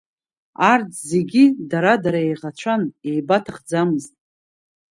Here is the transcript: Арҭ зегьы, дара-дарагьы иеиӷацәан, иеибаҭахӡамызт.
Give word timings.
Арҭ 0.71 0.91
зегьы, 1.09 1.43
дара-дарагьы 1.69 2.27
иеиӷацәан, 2.27 2.81
иеибаҭахӡамызт. 3.07 4.13